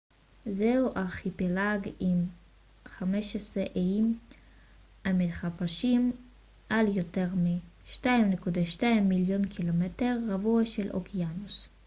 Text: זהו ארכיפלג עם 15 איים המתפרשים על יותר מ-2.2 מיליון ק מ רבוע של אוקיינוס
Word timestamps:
זהו 0.45 0.91
ארכיפלג 0.97 1.89
עם 1.99 2.25
15 2.85 3.63
איים 3.75 4.19
המתפרשים 5.05 6.11
על 6.69 6.87
יותר 6.97 7.27
מ-2.2 7.35 8.85
מיליון 9.01 9.41
ק 9.43 9.61
מ 9.61 9.81
רבוע 10.31 10.65
של 10.65 10.91
אוקיינוס 10.91 11.69